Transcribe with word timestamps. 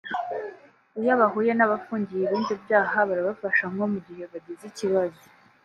Iyo 0.99 1.13
bahuye 1.19 1.51
n’abafungiye 1.55 2.23
ibindi 2.25 2.53
byaha 2.63 2.97
barabafasha 3.09 3.63
nko 3.73 3.85
mu 3.91 3.99
gihe 4.07 4.23
bagize 4.31 4.63
ikibazo 4.67 5.21